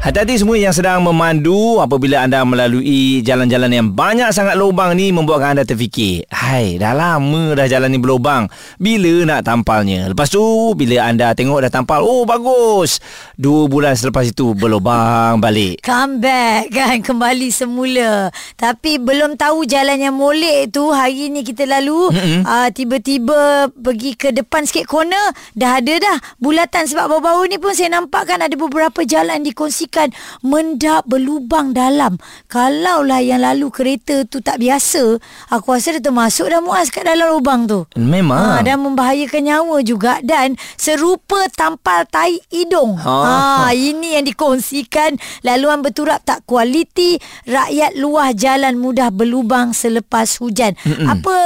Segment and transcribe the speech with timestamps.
[0.00, 5.52] Hati-hati semua yang sedang memandu apabila anda melalui jalan-jalan yang banyak sangat lubang ni membuatkan
[5.52, 8.48] anda terfikir, hai dah lama dah jalan ni berlubang,
[8.80, 10.08] bila nak tampalnya?
[10.08, 10.40] Lepas tu
[10.72, 12.96] bila anda tengok dah tampal, oh bagus.
[13.36, 15.84] Dua bulan selepas itu berlubang balik.
[15.84, 21.64] Come back kan Kembali semula Tapi belum tahu jalan yang molek tu Hari ni kita
[21.66, 22.12] lalu
[22.44, 27.72] uh, Tiba-tiba Pergi ke depan sikit corner Dah ada dah Bulatan Sebab baru-baru ni pun
[27.72, 29.42] Saya nampak kan Ada beberapa jalan
[29.90, 30.08] dikongsikan
[30.46, 35.18] Mendap berlubang dalam Kalaulah yang lalu kereta tu tak biasa
[35.50, 38.62] Aku rasa dia termasuk dah muas kat dalam lubang tu Memang.
[38.62, 42.96] Ha, dan membahayakan nyawa juga dan serupa tampal tai hidung.
[43.00, 43.16] Ha.
[43.66, 47.18] Ha, ini yang dikongsikan laluan berturap tak kualiti,
[47.48, 50.76] rakyat luah jalan mudah berlubang selepas hujan.
[50.86, 51.06] Mm-mm.
[51.08, 51.36] Apa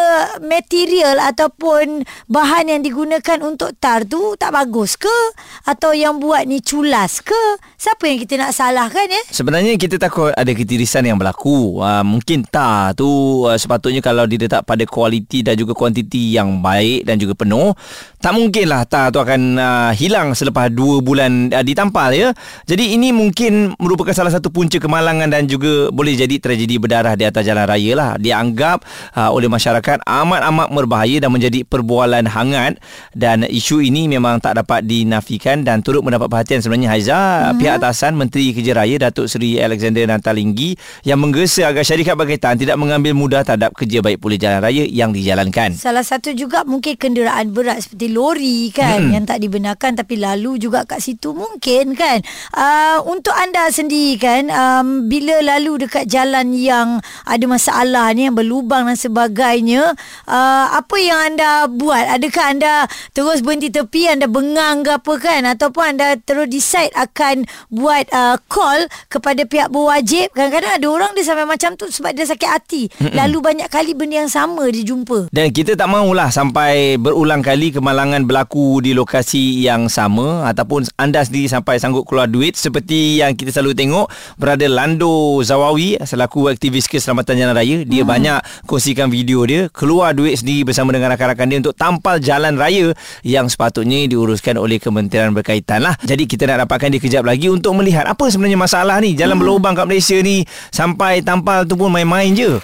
[0.45, 5.17] material ataupun bahan yang digunakan untuk tar tu tak bagus ke
[5.65, 7.43] atau yang buat ni culas ke?
[7.79, 9.23] Siapa yang kita nak salahkan ya?
[9.31, 11.81] Sebenarnya kita takut ada ketirisan yang berlaku.
[11.81, 17.07] Uh, mungkin tak tu uh, sepatutnya kalau diletak pada kualiti dan juga kuantiti yang baik
[17.07, 17.73] dan juga penuh,
[18.19, 22.31] tak mungkinlah tar tu akan uh, hilang selepas dua bulan uh, ditampal ya.
[22.67, 27.25] Jadi ini mungkin merupakan salah satu punca kemalangan dan juga boleh jadi tragedi berdarah di
[27.25, 28.11] atas jalan raya lah.
[28.17, 28.83] Dianggap
[29.17, 32.79] uh, oleh masyarakat amat-amat berbahaya dan menjadi perbualan hangat
[33.15, 37.59] dan isu ini memang tak dapat dinafikan dan turut mendapat perhatian sebenarnya Haiza hmm.
[37.61, 40.73] pihak atasan Menteri Kerja Raya Datuk Seri Alexander Nantalinggi
[41.05, 45.13] yang menggesa agar syarikat berkaitan tidak mengambil mudah terhadap kerja baik pulih jalan raya yang
[45.13, 45.77] dijalankan.
[45.77, 49.13] Salah satu juga mungkin kenderaan berat seperti lori kan hmm.
[49.13, 52.25] yang tak dibenarkan tapi lalu juga kat situ mungkin kan.
[52.57, 58.37] Uh, untuk anda sendiri kan um, bila lalu dekat jalan yang ada masalah ni yang
[58.39, 59.93] berlubang dan sebagainya
[60.25, 62.09] uh, apa yang anda buat?
[62.09, 62.75] Adakah anda
[63.13, 68.37] terus berhenti tepi anda bengang ke apa kan ataupun anda terus decide akan buat uh,
[68.47, 72.83] call kepada pihak berwajib kadang-kadang ada orang dia sampai macam tu sebab dia sakit hati
[73.03, 73.19] Mm-mm.
[73.19, 77.75] lalu banyak kali benda yang sama dia jumpa Dan kita tak mahulah sampai berulang kali
[77.75, 83.35] kemalangan berlaku di lokasi yang sama ataupun anda sendiri sampai sanggup keluar duit seperti yang
[83.35, 84.07] kita selalu tengok
[84.39, 88.09] berada Lando Zawawi selaku aktivis keselamatan jalan raya dia hmm.
[88.09, 88.39] banyak
[88.71, 92.95] kongsikan video dia keluar duit sendiri bersama dengan rakan-rakan dia untuk tampal jalan raya
[93.27, 95.97] yang sepatutnya diuruskan oleh kementerian berkaitan lah.
[96.05, 99.43] Jadi kita nak dapatkan dia kejap lagi untuk melihat apa sebenarnya masalah ni jalan hmm.
[99.43, 102.61] berlubang kat Malaysia ni sampai tampal tu pun main-main je.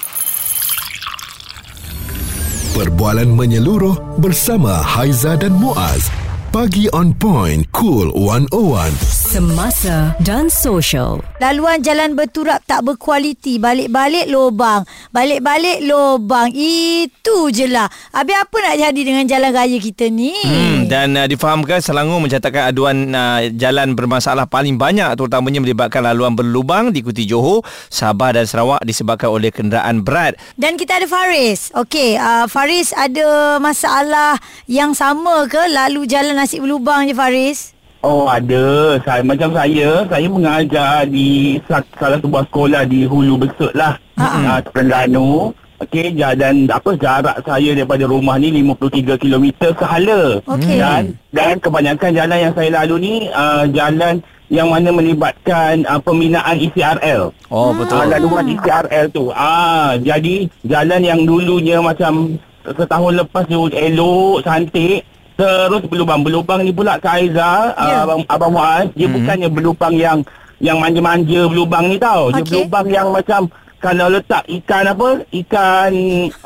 [2.70, 6.08] Perbualan menyeluruh bersama Haiza dan Muaz.
[6.54, 9.19] Pagi on point Cool 101.
[9.30, 11.22] Semasa dan social.
[11.38, 13.62] Laluan jalan berturap tak berkualiti.
[13.62, 14.82] Balik-balik lubang.
[15.14, 16.50] Balik-balik lubang.
[16.50, 17.86] Itu je lah.
[18.10, 20.34] Habis apa nak jadi dengan jalan raya kita ni?
[20.34, 26.34] Hmm, dan uh, difahamkan Selangor mencatatkan aduan uh, jalan bermasalah paling banyak terutamanya melibatkan laluan
[26.34, 30.42] berlubang diikuti Johor, Sabah dan Sarawak disebabkan oleh kenderaan berat.
[30.58, 31.70] Dan kita ada Faris.
[31.78, 38.24] Okey uh, Faris ada masalah yang sama ke Lalu jalan nasi berlubang je Faris Oh
[38.24, 44.00] ada saya, Macam saya Saya mengajar di sa- Salah sebuah sekolah Di Hulu Besut lah
[44.16, 50.36] uh, Terengganu Okey dan apa jarak saya daripada rumah ni 53 km sehala.
[50.44, 50.76] Okey.
[50.76, 54.20] Dan dan kebanyakan jalan yang saya lalu ni uh, jalan
[54.52, 57.32] yang mana melibatkan uh, pembinaan ECRL.
[57.48, 57.96] Oh betul.
[57.96, 59.32] Ah, laluan ECRL tu.
[59.32, 65.00] Ah, jadi jalan yang dulunya macam setahun lepas tu elok, cantik,
[65.40, 66.20] terus berlubang.
[66.20, 67.80] Berlubang ni pula Kak Aiza, Ya.
[67.80, 68.00] yeah.
[68.04, 69.14] abang abang Muaz, dia Mhm.
[69.16, 70.18] bukannya berlubang yang
[70.60, 72.28] yang manja-manja berlubang ni tau.
[72.28, 72.48] Dia Okey.
[72.52, 73.48] berlubang yang macam
[73.80, 75.24] kalau letak ikan apa?
[75.32, 75.92] Ikan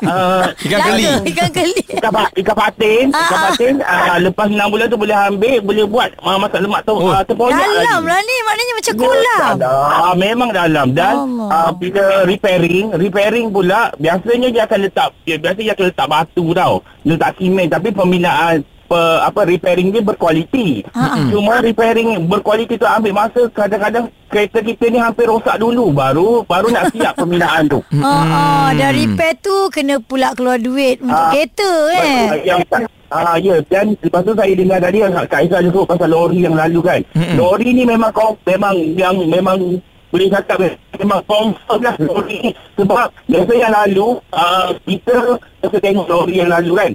[0.01, 1.03] uh, Ikan keli.
[1.27, 3.43] Ikan keli Ikan, pa, ikan patin Ah, Ikan ah.
[3.45, 7.11] patin uh, Lepas 6 bulan tu boleh ambil Boleh buat uh, Masak lemak tu Oh.
[7.11, 11.49] uh, Terponyak Dalam lagi lah ni Maknanya macam kolam Dalam Memang dalam Dan Allah.
[11.51, 16.45] uh, Bila repairing Repairing pula Biasanya dia akan letak dia, Biasanya dia akan letak batu
[16.55, 16.73] tau
[17.03, 18.63] Letak simen Tapi pembinaan
[18.95, 20.87] pe, apa repairing dia berkualiti.
[20.95, 21.27] Ha-ha.
[21.27, 26.71] Cuma repairing berkualiti tu ambil masa kadang-kadang kereta kita ni hampir rosak dulu baru baru
[26.71, 27.83] nak siap pembinaan tu.
[27.99, 32.47] Oh, oh, dah repair tu kena pula keluar duit untuk Ah, kereta eh.
[32.47, 36.57] Yang Ah ya dan lepas tu saya dengar tadi Kak Aizah juga pasal lori yang
[36.57, 36.99] lalu kan.
[37.13, 37.37] Mm-mm.
[37.37, 39.77] Lori ni memang kau memang yang memang
[40.09, 45.15] boleh cakap eh, memang confirm lah lori ni sebab biasa yang lalu uh, kita
[45.63, 46.91] kita tengok lori yang lalu kan.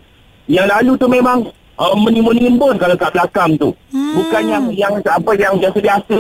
[0.51, 1.39] Yang lalu tu memang
[1.81, 3.73] uh, menimbun-nimbun kalau kat belakang tu.
[3.91, 4.15] Hmm.
[4.21, 6.17] Bukan yang yang apa yang biasa-biasa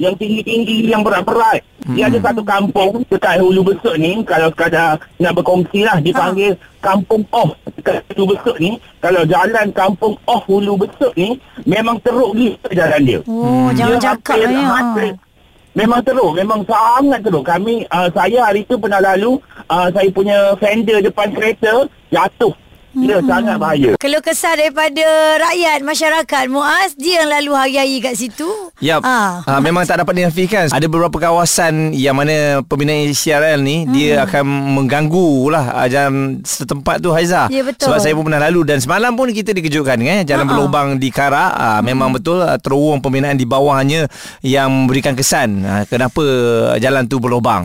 [0.00, 1.62] yang tinggi-tinggi yang berat-berat.
[1.94, 7.26] Dia ada satu kampung dekat Hulu Besut ni kalau sekadar nak berkongsi lah dipanggil Kampung
[7.34, 11.34] Oh dekat Hulu Besut ni kalau jalan Kampung Oh Hulu Besut ni
[11.66, 13.18] memang teruk gila jalan dia.
[13.26, 14.66] Oh, jangan Dia cakap hampir- lah ya.
[14.78, 15.18] hampir-
[15.72, 17.44] Memang teruk, memang sangat teruk.
[17.48, 19.40] Kami, uh, saya hari tu pernah lalu,
[19.72, 22.52] uh, saya punya fender depan kereta jatuh.
[22.92, 23.90] Dia sangat bahaya.
[23.96, 25.04] Kalau kesal daripada
[25.40, 28.48] rakyat, masyarakat, Muaz, dia yang lalu hari-hari kat situ.
[28.84, 29.00] Yap.
[29.04, 29.40] Ah.
[29.48, 29.60] Ha.
[29.64, 30.68] memang tak dapat dinafikan.
[30.68, 33.92] Ada beberapa kawasan yang mana pembinaan CRL ni hmm.
[33.94, 34.44] dia akan
[34.76, 37.48] mengganggu lah ah, jalan setempat tu Haiza.
[37.48, 37.88] Ya, betul.
[37.88, 40.52] Sebab saya pun pernah lalu dan semalam pun kita dikejutkan eh jalan Ha-ha.
[40.52, 44.10] berlubang di Karak ah, memang betul ah, terowong pembinaan di bawahnya
[44.44, 46.22] yang memberikan kesan ah, kenapa
[46.76, 47.64] jalan tu berlubang.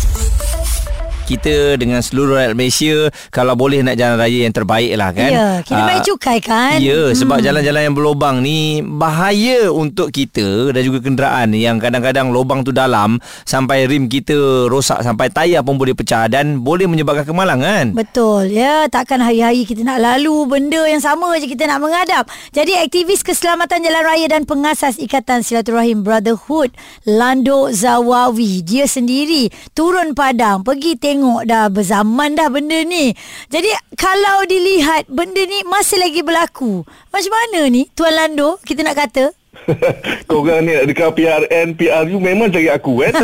[1.31, 2.95] Kita dengan seluruh rakyat Malaysia
[3.29, 5.31] kalau boleh nak jalan raya yang terbaik lah kan.
[5.31, 6.77] Ya, kita Ah, bayar cukai kan?
[6.77, 12.61] Ya, sebab jalan-jalan yang berlubang ni bahaya untuk kita dan juga kenderaan yang kadang-kadang lubang
[12.61, 14.33] tu dalam sampai rim kita
[14.67, 17.93] rosak sampai tayar pun boleh pecah dan boleh menyebabkan kemalangan.
[17.93, 22.73] Betul ya Takkan hari-hari kita nak lalu Benda yang sama je kita nak menghadap Jadi
[22.75, 26.73] aktivis keselamatan jalan raya Dan pengasas Ikatan Silaturahim Brotherhood
[27.05, 33.13] Lando Zawawi Dia sendiri Turun padang Pergi tengok dah Berzaman dah benda ni
[33.47, 36.83] Jadi kalau dilihat Benda ni masih lagi berlaku
[37.13, 39.31] Macam mana ni Tuan Lando Kita nak kata
[40.29, 43.13] Korang ni dekat PRN, PRU memang cari aku kan.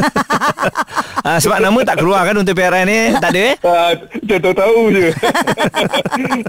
[1.28, 3.00] Ah, sebab nama tak keluar kan untuk PRN ni?
[3.20, 3.56] Tak ada eh?
[3.68, 5.12] Ah, Saya tahu-tahu je.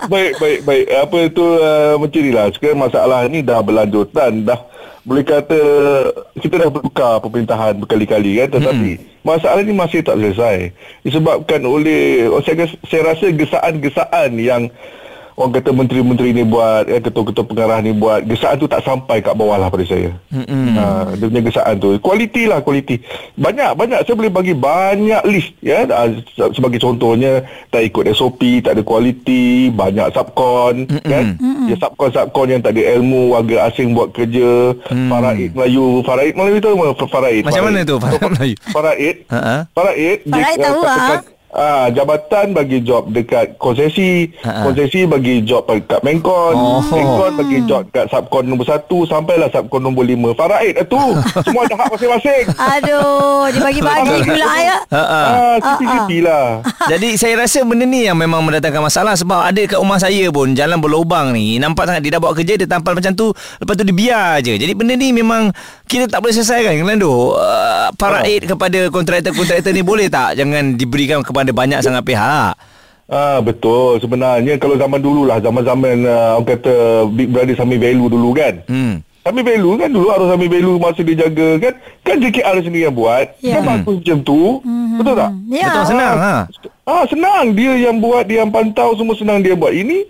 [0.07, 0.87] baik, baik, baik.
[1.03, 2.47] Apa tu uh, macam ni lah.
[2.55, 4.47] Sekarang masalah ni dah berlanjutan.
[4.47, 4.61] Dah
[5.03, 5.59] boleh kata
[6.39, 8.49] kita dah bertukar pemerintahan berkali-kali kan.
[8.55, 9.18] Tetapi hmm.
[9.29, 10.73] Masalah ni masih tak selesai.
[11.05, 14.73] Disebabkan oleh, saya, saya rasa gesaan-gesaan yang
[15.39, 19.33] orang kata menteri-menteri ni buat, eh, ketua-ketua pengarah ni buat, gesaan tu tak sampai kat
[19.33, 20.11] bawah lah pada saya.
[20.29, 20.75] Hmm.
[20.75, 21.95] Ha, dia punya gesaan tu.
[21.99, 22.99] Kualiti lah, kualiti.
[23.35, 24.03] Banyak, banyak.
[24.03, 25.55] Saya boleh bagi banyak list.
[25.61, 25.87] ya
[26.29, 27.39] se- Sebagai contohnya,
[27.71, 31.39] tak ikut SOP, tak ada kualiti, banyak subkon, kan?
[31.65, 34.75] Ya, subkon-subkon yang tak ada ilmu, warga asing buat kerja,
[35.07, 36.03] faraid Melayu.
[36.03, 36.73] Faraid Melayu tu?
[37.07, 37.43] Faraid.
[37.47, 38.19] Macam mana tu Faraid.
[38.19, 38.57] Faraid Melayu?
[38.69, 39.17] Faraid.
[39.31, 39.57] Ha-ha.
[39.71, 40.19] Faraid.
[40.25, 44.69] dia, Faraid uh, tahu, katakan, Ah, jabatan bagi job dekat konsesi, Ha-ha.
[44.69, 46.85] konsesi bagi job dekat Mengkon, Oh.
[46.85, 50.37] Mengkon bagi job dekat Subkon nombor 1 sampailah Subkon nombor 5.
[50.37, 51.01] Faraid lah tu.
[51.49, 52.45] Semua ada hak masing-masing.
[52.53, 55.23] Aduh Dia bagi-bagi pula ya Ha-ha.
[55.25, 56.61] Ah, siti-siti lah.
[56.93, 60.53] Jadi saya rasa benda ni yang memang mendatangkan masalah sebab ada kat rumah saya pun
[60.53, 63.83] jalan berlubang ni nampak sangat dia dah buat kerja dia tampal macam tu lepas tu
[63.83, 64.53] dia biar je.
[64.55, 65.49] Jadi benda ni memang
[65.89, 67.33] kita tak boleh selesaikan Lando.
[67.33, 72.59] Uh, paraid kepada kontraktor-kontraktor ni boleh tak jangan diberikan kepada banyak sangat pihak.
[73.09, 76.75] Ah betul sebenarnya kalau zaman dulu lah zaman-zaman uh, orang kata
[77.09, 78.61] Big Brother Sami Value dulu kan.
[78.69, 79.01] Hmm.
[79.25, 81.75] Sami Value kan dulu harus Sami Value masa dia jaga kan.
[82.05, 83.33] Kan JKR sendiri yang buat.
[83.41, 83.61] Ya.
[83.61, 84.61] Kan bagus macam tu.
[85.01, 85.31] Betul tak?
[85.49, 86.35] Ya Betul senang ha.
[86.85, 90.05] Ah senang dia yang buat dia yang pantau semua senang dia buat ini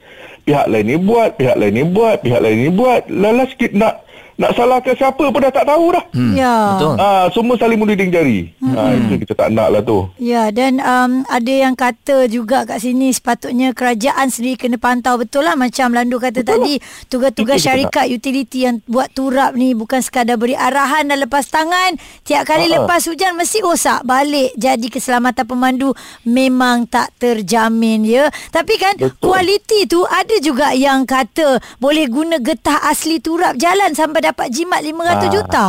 [0.49, 4.08] pihak lain ni buat pihak lain ni buat pihak lain ni buat lala sikit nak
[4.39, 6.05] nak salahkan siapa pun dah tak tahu dah.
[6.15, 6.35] Hmm.
[6.39, 6.95] Ya Betul.
[6.97, 8.55] Ah semua saling menuding jari.
[8.73, 10.07] Ah itu kita tak nak lah tu.
[10.17, 15.43] Ya dan um, ada yang kata juga kat sini sepatutnya kerajaan sendiri kena pantau betul
[15.43, 16.75] lah macam Landu kata betul tadi
[17.11, 21.51] tugas-tugas Itu kita syarikat utility yang buat turap ni bukan sekadar beri arahan dan lepas
[21.51, 22.87] tangan tiap kali Ha-ha.
[22.87, 25.91] lepas hujan mesti rosak balik jadi keselamatan pemandu
[26.23, 29.19] memang tak terjamin ya tapi kan Betul.
[29.19, 34.81] kualiti tu ada juga yang kata boleh guna getah asli turap jalan sampai dapat jimat
[34.85, 35.31] 500 Ah.
[35.33, 35.67] juta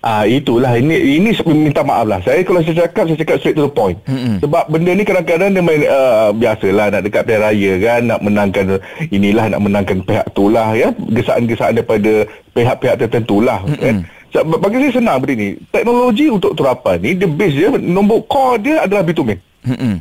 [0.00, 2.24] Ah itulah ini ini minta maaf lah.
[2.24, 4.00] Saya kalau saya cakap saya cakap straight to the point.
[4.08, 4.40] Mm-mm.
[4.40, 8.64] Sebab benda ni kadang-kadang dia main uh, biasalah nak dekat pilihan raya kan nak menangkan
[9.12, 10.88] inilah nak menangkan pihak tu lah ya.
[10.96, 12.24] Gesaan-gesaan daripada
[12.56, 14.08] pihak-pihak tertentu lah kan.
[14.32, 15.48] Sebab bagi saya senang benda ni.
[15.68, 19.36] Teknologi untuk turapan ni the base dia nombor core dia adalah bitumen.
[19.68, 20.00] Hmm.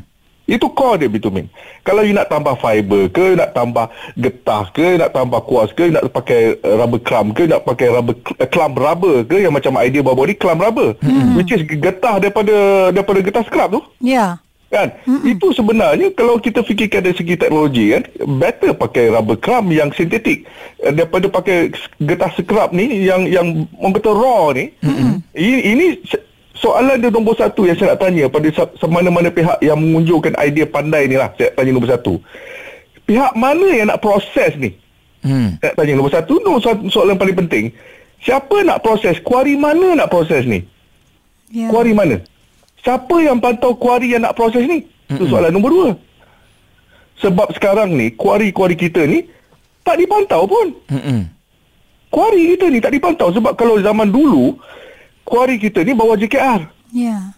[0.49, 1.45] Itu core dia bitumen.
[1.85, 3.85] Kalau you nak tambah fiber ke, nak tambah
[4.17, 8.17] getah ke, nak tambah kuas ke, nak pakai rubber clamp ke, nak pakai rubber
[8.49, 10.97] clamp rubber ke yang macam idea bawa ni clamp rubber.
[11.05, 11.37] Hmm.
[11.37, 13.81] Which is getah daripada daripada getah scrap tu.
[14.01, 14.93] ya Kan?
[15.09, 15.33] Mm-mm.
[15.33, 18.05] Itu sebenarnya kalau kita fikirkan dari segi teknologi kan,
[18.37, 20.45] better pakai rubber clamp yang sintetik
[20.85, 24.69] uh, daripada pakai getah scrap ni yang yang orang kata raw ni.
[24.85, 25.25] Mm-mm.
[25.33, 25.85] Ini, ini
[26.59, 31.07] soalan dia nombor satu yang saya nak tanya pada semana-mana pihak yang mengunjurkan idea pandai
[31.07, 31.31] ni lah.
[31.39, 32.19] Saya tanya nombor satu.
[33.07, 34.75] Pihak mana yang nak proses ni?
[35.23, 35.55] Hmm.
[35.63, 37.65] Saya nak tanya nombor satu, nombor satu soalan paling penting.
[38.19, 39.15] Siapa nak proses?
[39.23, 40.59] Kuari mana nak proses ni?
[41.49, 41.71] Ya.
[41.71, 42.19] Kuari mana?
[42.83, 44.83] Siapa yang pantau kuari yang nak proses ni?
[45.09, 45.89] Itu soalan nombor dua.
[47.19, 49.27] Sebab sekarang ni, kuari-kuari kita ni
[49.83, 50.71] tak dipantau pun.
[50.87, 51.27] Mm-mm.
[52.07, 53.31] Kuari kita ni tak dipantau.
[53.35, 54.55] Sebab kalau zaman dulu,
[55.29, 56.65] kuari kita ni bawa JKR.
[56.89, 57.37] Ya.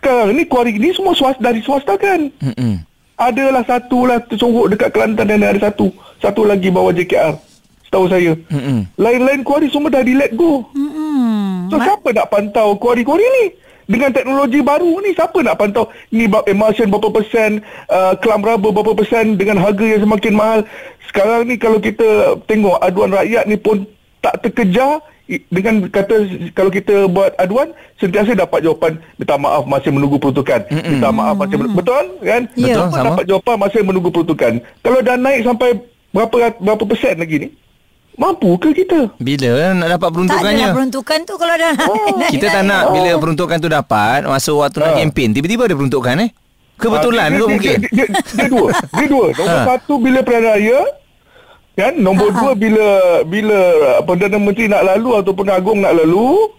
[0.00, 2.32] Sekarang ni kuari ni semua swasta, dari swasta kan.
[2.40, 2.80] Mm-mm.
[3.20, 5.92] Adalah satu lah tersorok dekat Kelantan dan ada satu.
[6.24, 7.36] Satu lagi bawa JKR.
[7.84, 8.32] Setahu saya.
[8.48, 8.88] Mm-mm.
[8.96, 10.64] Lain-lain kuari semua dah di let go.
[10.72, 11.68] Hmm.
[11.68, 13.44] So siapa nak pantau kuari-kuari ni?
[13.90, 17.58] Dengan teknologi baru ni siapa nak pantau ni bab emulsion berapa persen,
[17.90, 20.60] uh, clam rubber berapa persen dengan harga yang semakin mahal.
[21.10, 23.82] Sekarang ni kalau kita tengok aduan rakyat ni pun
[24.22, 25.02] tak terkejar
[25.46, 26.14] dengan kata
[26.50, 31.54] kalau kita buat aduan sentiasa dapat jawapan minta maaf masih menunggu peruntukan minta maaf masih
[31.54, 32.74] menunggu betul kan Ya.
[32.74, 33.06] Betul, sama.
[33.06, 35.68] dapat jawapan masih menunggu peruntukan kalau dah naik sampai
[36.10, 37.48] berapa berapa persen lagi ni
[38.12, 40.58] mampu ke kita Bila nak dapat Tak peruntukannya?
[40.60, 44.50] adalah peruntukan tu kalau dah naik, naik, Kita tak nak bila peruntukan tu dapat Masa
[44.52, 44.96] waktu nak Ah.
[44.98, 46.30] kempen Tiba-tiba ada peruntukan eh
[46.76, 48.68] Kebetulan Ah, ke mungkin Dia, dia, dia, dia dua.
[48.72, 49.26] Dia dua.
[49.30, 49.64] Nombor Ha.
[49.70, 50.78] satu bila pilihan raya.
[51.80, 51.94] Kan?
[51.96, 52.86] Nombor dua bila
[53.24, 53.58] bila
[53.90, 56.52] uh, Perdana Menteri nak lalu ataupun Agung nak lalu.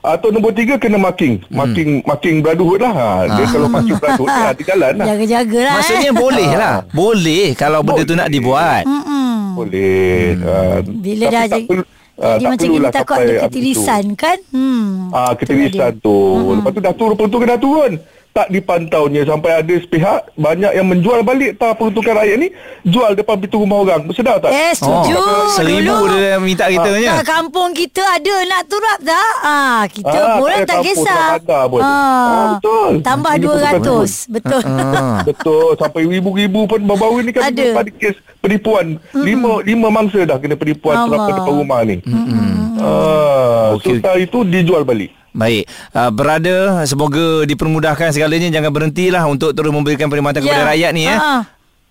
[0.00, 1.42] Atau nombor tiga kena marking.
[1.50, 2.94] Marking marking brotherhood lah.
[2.94, 3.08] Ha.
[3.28, 5.06] Dia kalau marking brotherhood ni hati jalan lah.
[5.08, 6.14] Jaga-jaga lah Maksudnya eh.
[6.14, 9.58] boleh lah Boleh Kalau benda tu nak dibuat Mm-mm.
[9.58, 10.38] Boleh.
[10.38, 10.54] Ha.
[10.80, 13.42] Bila Tapi dah tak jadi, perlu- ah, jadi tak macam ini takut ada tu.
[13.42, 14.38] ketirisan kan?
[14.48, 14.86] Hmm.
[15.10, 16.18] Ah, ketirisan tu.
[16.54, 17.92] Lepas tu dah turun peruntukan dah turun.
[18.36, 22.48] Tak dipantaunya sampai ada sepihak banyak yang menjual balik tak peruntukan rakyat ni
[22.84, 24.04] jual depan pintu rumah orang.
[24.04, 24.52] Bersedar tak?
[24.52, 25.16] Eh, setuju.
[25.16, 26.12] Oh, Seribu dulu.
[26.12, 29.30] dia minta kita punya Tak, kampung kita ada nak turap tak?
[29.40, 31.26] Ah, kita Ah, pun tak tak kisah.
[31.66, 31.80] pun.
[31.80, 32.90] Ah, betul.
[33.00, 34.28] Tambah bukan 200.
[34.28, 34.62] Betul.
[34.62, 35.20] ah.
[35.28, 37.72] Betul sampai ribu-ribu pun baru-baru ni kan Ada.
[37.72, 39.00] pada kes penipuan.
[39.16, 41.24] Lima lima mangsa dah kena penipuan Allah.
[41.24, 41.96] terapkan depan rumah ni.
[42.76, 43.96] Ah, Okey.
[43.96, 44.04] okay.
[44.04, 45.08] so itu dijual balik.
[45.36, 50.46] Baik uh, Berada Semoga dipermudahkan segalanya Jangan berhentilah Untuk terus memberikan perkhidmatan Ya.
[50.46, 51.16] kepada rakyat ni ya.
[51.16, 51.42] Ah,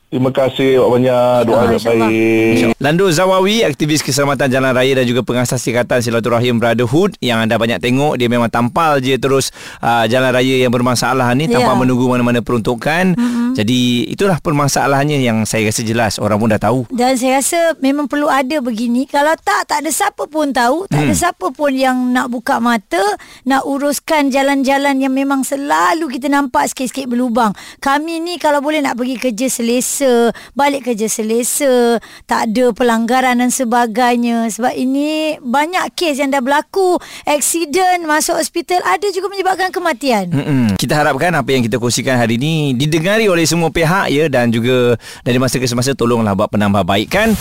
[0.06, 2.78] Terima kasih banyak doa yang baik.
[2.78, 7.82] Lando Zawawi, aktivis keselamatan jalan raya dan juga pengasas Ikatan Silaturahim Brotherhood yang anda banyak
[7.82, 9.50] tengok dia memang tampal je terus
[9.82, 11.76] uh, jalan raya yang bermasalah ni tanpa Ya.
[11.76, 13.12] menunggu mana-mana peruntukan.
[13.12, 13.45] Mm-hmm.
[13.56, 16.84] Jadi itulah permasalahannya yang saya rasa jelas orang pun dah tahu.
[16.92, 19.08] Dan saya rasa memang perlu ada begini.
[19.08, 20.86] Kalau tak, tak ada siapa pun tahu.
[20.86, 21.08] Tak Hmm.
[21.08, 23.02] ada siapa pun yang nak buka mata.
[23.48, 27.56] Nak uruskan jalan-jalan yang memang selalu kita nampak sikit-sikit berlubang.
[27.80, 30.36] Kami ni kalau boleh nak pergi kerja selesa.
[30.52, 31.98] Balik kerja selesa.
[32.28, 34.52] Tak ada pelanggaran dan sebagainya.
[34.52, 37.00] Sebab ini banyak kes yang dah berlaku.
[37.24, 38.82] Aksiden, masuk hospital.
[38.84, 40.34] Ada juga menyebabkan kematian.
[40.34, 40.66] Mm-mm.
[40.76, 44.98] Kita harapkan apa yang kita kongsikan hari ini didengari oleh semua pihak ya dan juga
[45.24, 47.38] dari masa ke semasa tolonglah buat penambahbaikan.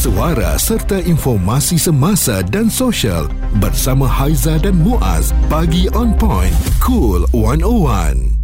[0.00, 3.28] Suara serta informasi semasa dan sosial
[3.60, 5.36] bersama Haiza dan Muaz.
[5.52, 6.56] Pagi on point.
[6.80, 8.39] Cool 101.